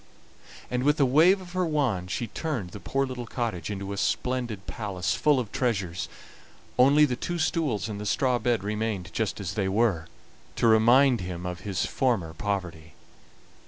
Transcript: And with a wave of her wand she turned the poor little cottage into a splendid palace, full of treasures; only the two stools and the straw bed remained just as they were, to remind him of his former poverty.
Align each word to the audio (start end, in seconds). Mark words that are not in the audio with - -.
And 0.71 0.81
with 0.81 0.99
a 0.99 1.05
wave 1.05 1.41
of 1.41 1.53
her 1.53 1.63
wand 1.63 2.09
she 2.09 2.25
turned 2.25 2.71
the 2.71 2.79
poor 2.79 3.05
little 3.05 3.27
cottage 3.27 3.69
into 3.69 3.93
a 3.93 3.97
splendid 3.97 4.65
palace, 4.65 5.13
full 5.13 5.39
of 5.39 5.51
treasures; 5.51 6.09
only 6.79 7.05
the 7.05 7.15
two 7.15 7.37
stools 7.37 7.87
and 7.87 8.01
the 8.01 8.07
straw 8.07 8.39
bed 8.39 8.63
remained 8.63 9.13
just 9.13 9.39
as 9.39 9.53
they 9.53 9.69
were, 9.69 10.07
to 10.55 10.65
remind 10.65 11.21
him 11.21 11.45
of 11.45 11.59
his 11.59 11.85
former 11.85 12.33
poverty. 12.33 12.95